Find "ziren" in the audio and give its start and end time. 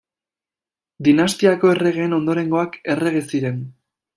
3.29-3.63